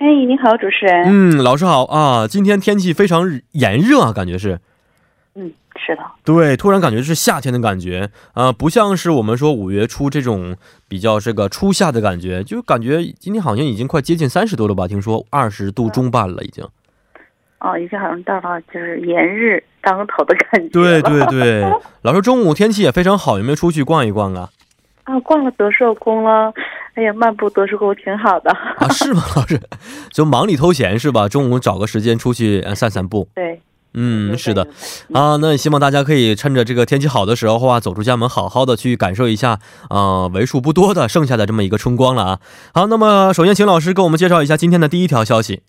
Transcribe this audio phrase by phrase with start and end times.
[0.00, 1.04] 哎，你好，主持人。
[1.04, 2.26] 嗯，老师好啊。
[2.26, 4.58] 今天天气非常炎热啊，感觉是。
[5.34, 6.02] 嗯，是的。
[6.24, 10.56] 对，突然感觉是夏天的感觉啊，不像是我们说五月初这种
[10.88, 14.88] 比较这个初夏的感觉，就感觉今天好像已经快接近三十度了吧？
[14.88, 16.64] 听说二十度中半了已经。
[17.58, 20.68] 哦，已经好像到了就是炎日当头的感觉。
[20.70, 24.48] 对 对对，老师中午天气也非常好，有没有出去逛一逛啊？
[25.04, 26.50] 啊，逛了德寿宫了。
[26.94, 28.88] 哎呀，漫步德寿宫挺好的啊？
[28.90, 29.60] 是吗， 老师？
[30.10, 31.28] 就忙里偷闲是吧？
[31.28, 33.28] 中午找个时间出去散散步。
[33.34, 33.60] 对。
[33.92, 34.68] 嗯，是的，
[35.12, 42.40] 啊，那希望大家可以趁着这个天气好的时候啊，走出家门，好好的去感受一下，啊，为数不多的剩下的这么一个春光了啊。
[42.72, 45.62] 好，那么首先请老师给我们介绍一下今天的第一条消息。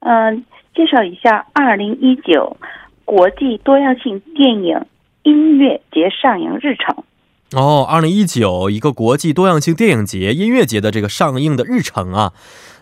[0.00, 0.44] 嗯，
[0.74, 2.56] 介绍一下二零一九
[3.04, 4.84] 国际多样性电影
[5.22, 7.04] 音乐节上映日程。
[7.52, 12.32] 哦，二零一九一个国际多样性电影节音乐节的这个上映的日程啊。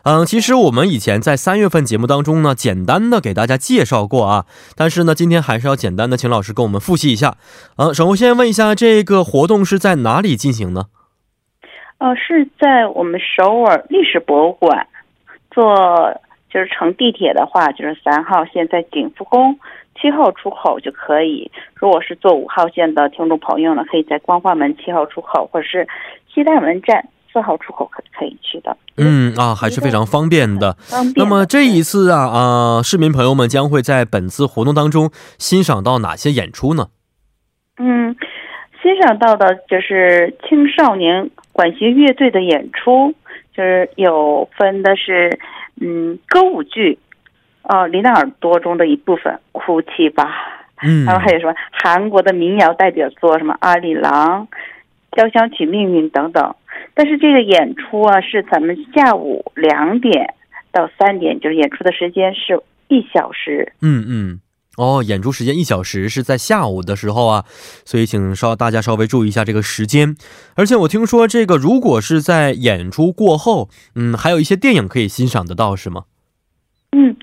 [0.03, 4.47] 嗯，其实我们以前在三月份节目当中呢，简单的给大家介绍过啊，
[4.77, 7.37] 但是呢，今天还是要简单的请老师跟我们复习一下。
[7.77, 10.85] 呃，首先问一下，这个活动是在哪里进行呢？
[11.99, 14.87] 呃，是在我们首尔历史博物馆，
[15.51, 15.75] 坐
[16.53, 19.59] 就是乘地铁的话，就是三号线在景福宫
[20.01, 21.51] 七号出口就可以。
[21.75, 25.87] 如果是坐五号线的听众朋友呢，可以在光化门七号出口，或者是
[26.33, 27.09] 西大门站。
[27.31, 30.75] 四号出口可可以去的，嗯啊，还是非常方便的。
[31.15, 36.89] 那么这一次啊啊，市民朋友们将会在本次活动当中欣赏到哪些演出呢？
[37.77, 38.17] 嗯，
[38.83, 43.15] 欣赏到的就是青少年管弦乐队的演出，
[43.55, 45.39] 就是有分的是
[45.83, 46.99] 嗯歌舞剧，
[47.63, 50.25] 哦《林纳尔多》中的一部分，哭泣吧，
[50.83, 54.49] 嗯，然后还有什么韩国的民谣代表作，什么阿里郎。
[55.13, 56.55] 交响曲命运等等，
[56.95, 60.35] 但是这个演出啊是咱们下午两点
[60.71, 63.73] 到三点，就是演出的时间是一小时。
[63.83, 64.41] 嗯嗯，
[64.77, 67.45] 哦，演出时间一小时是在下午的时候啊，
[67.85, 70.15] 所以请稍大家稍微注意一下这个时间。
[70.55, 76.05] 而且我听说这个如果是在演出过后，嗯，还有一些电影可以欣赏得到，是吗？
[76.93, 77.17] 嗯。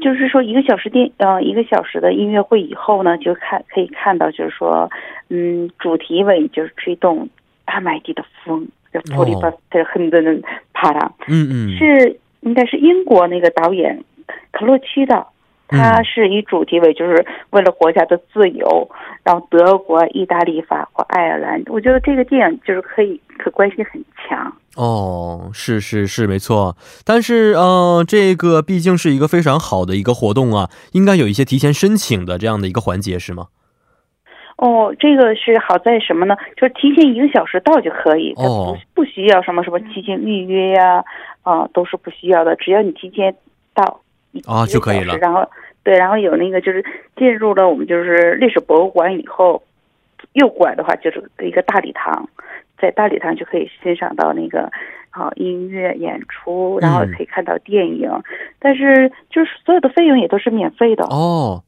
[0.00, 4.90] 就是说，一个小时电呃，一个小时的音乐会以后呢，就看可以看到，就是说，
[5.28, 7.28] 嗯，主题为就是吹动
[7.64, 10.38] 大麦地的风，叫《普里巴特亨德的
[10.72, 14.04] 帕拉》，嗯嗯，是应该是英国那个导演
[14.50, 15.26] 克洛奇的。
[15.68, 18.88] 它是以主题为，就是为了国家的自由，
[19.24, 24.52] 然后德国、意大利、法国、爱尔兰，我觉得这个电影就是可以可关系很强。
[24.76, 26.76] 哦，是是是，没错。
[27.04, 33.46] 但是，呃，这个毕竟是一个非常好的一个活动啊，应该有一些提前申请的这样的一个环节，是吗？
[34.58, 36.36] 哦，这个是好在什么呢？
[36.56, 41.04] 就是提前一个小时到就可以，不不需要什么什么提前预约呀，
[41.42, 43.34] 啊，都是不需要的，只要你提前
[43.74, 44.00] 到。
[44.44, 45.16] 啊，就可以了。
[45.18, 45.48] 然后，
[45.82, 46.84] 对，然后有那个就是
[47.16, 49.62] 进入了我们就是历史博物馆以后，
[50.32, 52.28] 右拐的话就是一个大礼堂，
[52.80, 54.70] 在大礼堂就可以欣赏到那个
[55.10, 58.10] 啊音乐演出，然后可以看到电影。
[58.58, 61.62] 但是就是所有的费用也都是免费的哦。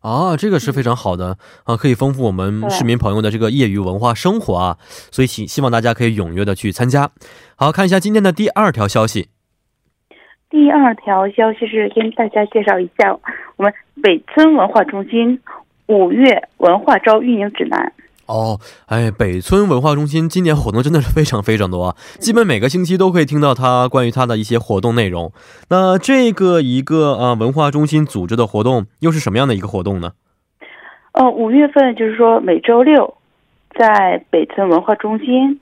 [0.00, 4.76] 啊，这个是非常好的啊，可以丰富我们市民朋友的这个业余文化生活啊。
[5.10, 7.10] 所以希希望大家可以踊跃的去参加。
[7.56, 9.30] 好看一下今天的第二条消息。
[10.54, 13.12] 第二条消息是跟大家介绍一下
[13.56, 15.40] 我们北村文化中心
[15.88, 17.92] 五月文化招运营指南。
[18.26, 25.32] 哦，哎，北村文化中心今年活动真的是非常非常多啊，基本每个星期都可以听到它关于它的一些活动内容。
[25.70, 30.12] 那这个一个啊文化中心组织的活动又是什么样的一个活动呢？
[31.14, 33.16] 哦，五月份就是说每周六
[33.76, 35.58] 在北村文化中心。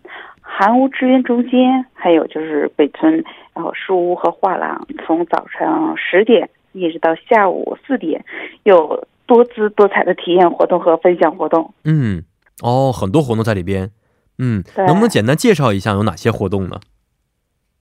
[0.55, 8.25] 韩屋支援中心，还有就是北村，然后书屋和画廊，从早上十点一直到下午四点，
[8.65, 11.73] 有多姿多彩的体验活动和分享活动。
[11.85, 12.23] 嗯，
[12.63, 13.91] 哦，很多活动在里边。
[14.39, 16.81] 嗯，能不能简单介绍一下有哪些活动呢？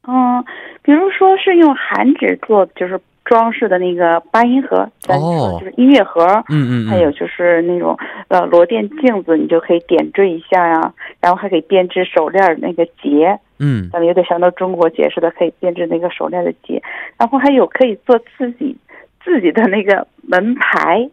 [0.08, 0.44] 嗯，
[0.82, 3.00] 比如说是用韩纸做，就是。
[3.24, 7.98] 装饰的那个八音盒，哦，就是音乐盒，嗯嗯，还有就是那种
[8.28, 16.82] 呃罗钿镜子，你就可以点缀一下呀，然后还可以编织手链那个结，嗯，咱们有点像到中国结似的，可以编织那个手链的结，
[17.18, 18.76] 然后还有可以做自己
[19.24, 21.08] 自己的那个门牌，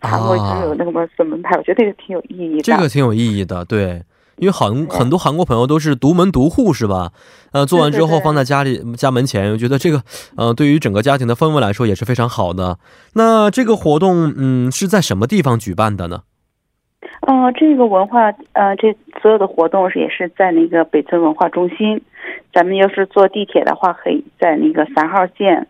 [0.00, 2.62] 韩国啊就有那个门门牌，我觉得这个挺有意义的。
[2.62, 4.02] 这个挺有意义的，对，
[4.36, 7.12] 因为很很多韩国朋友都是独门独户，是吧？
[7.52, 10.02] 呃，做完之后放在家里家门前，我觉得这个
[10.36, 12.78] 呃，对于整个家庭的氛围来说也是非常好的。
[13.14, 16.22] 那这个活动，嗯，是在什么地方举办的呢？
[17.26, 22.02] 呃，这个文化呃，这所有的活动是也是在那个北村文化中心。
[22.52, 25.66] 咱们要是坐地铁的话，可以在那个三号线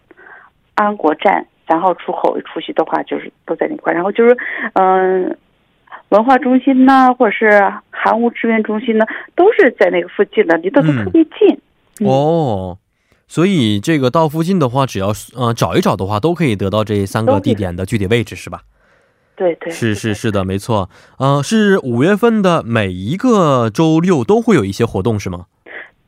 [0.74, 3.94] 安国站三号出口出去的话，就是都在那块儿。
[3.94, 4.36] 然后就是
[4.74, 5.36] 嗯、
[6.10, 11.58] 文化中心呢，或者是韩屋志愿中心呢，都是在那个附近的，离得都嗯特别近。
[12.00, 12.78] 嗯哦，
[13.28, 18.62] 所以这个到附近的话，只要呃找一找的话，都可以得到这三个地点的具体位置，是吧？
[19.36, 20.88] 对对，是是是的，没错。
[21.18, 25.46] 呃，是五月份的每一个周六都会有一些活动，是吗？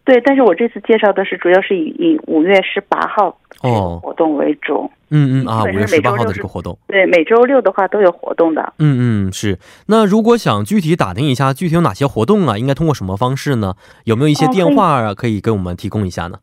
[0.05, 0.20] 对。
[0.20, 4.90] 但是我这次介绍的是主要是以以五月十八号这个哦活动为主。
[5.08, 6.76] 嗯嗯啊，五月十八号的这个活动。
[6.88, 8.73] 对，每周六的话都有活动的。
[8.78, 9.58] 嗯嗯，是。
[9.87, 13.75] 那如果想具体打听一下具体有哪些活动啊，应该通过什么方式呢？
[14.05, 16.38] 有没有一些哦电话啊，可以给我们提供一下呢？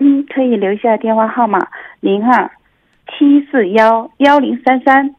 [0.00, 1.58] 嗯，可以留下电话号码
[2.00, 2.50] 零二
[3.06, 5.14] 七四幺幺零三三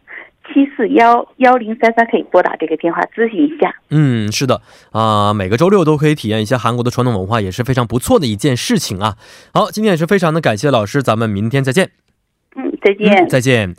[0.47, 3.73] 七四幺幺零三三，可以拨打这个电话咨询一下。
[3.89, 4.61] 嗯，是的
[4.91, 9.15] 啊、每个周六都可以体验一下韩国的传统文化，也是非常不错的一件事情啊。
[9.53, 11.91] 好，今天也是非常的感谢老师，咱们明天再见。
[12.55, 13.25] 嗯，再见。
[13.25, 13.75] 嗯，再见。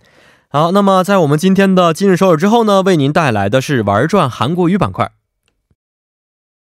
[0.49, 5.11] 好，那么在我们今天的今日首尔之后呢，为您带来的是玩转韩国语板块。